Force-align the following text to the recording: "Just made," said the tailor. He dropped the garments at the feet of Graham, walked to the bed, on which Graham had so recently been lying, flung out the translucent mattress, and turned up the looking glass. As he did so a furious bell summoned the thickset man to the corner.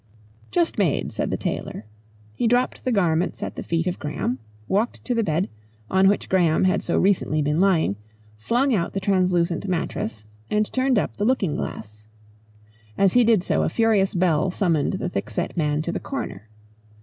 "Just 0.49 0.79
made," 0.79 1.11
said 1.11 1.29
the 1.29 1.37
tailor. 1.37 1.85
He 2.33 2.47
dropped 2.47 2.83
the 2.85 2.91
garments 2.91 3.43
at 3.43 3.55
the 3.55 3.61
feet 3.61 3.85
of 3.85 3.99
Graham, 3.99 4.39
walked 4.67 5.05
to 5.05 5.13
the 5.13 5.23
bed, 5.23 5.47
on 5.91 6.07
which 6.07 6.27
Graham 6.27 6.63
had 6.63 6.81
so 6.81 6.97
recently 6.97 7.39
been 7.43 7.61
lying, 7.61 7.97
flung 8.35 8.73
out 8.73 8.93
the 8.93 8.99
translucent 8.99 9.67
mattress, 9.67 10.25
and 10.49 10.65
turned 10.73 10.97
up 10.97 11.17
the 11.17 11.25
looking 11.25 11.53
glass. 11.53 12.07
As 12.97 13.13
he 13.13 13.23
did 13.23 13.43
so 13.43 13.61
a 13.61 13.69
furious 13.69 14.15
bell 14.15 14.49
summoned 14.49 14.93
the 14.93 15.07
thickset 15.07 15.55
man 15.55 15.83
to 15.83 15.91
the 15.91 15.99
corner. 15.99 16.49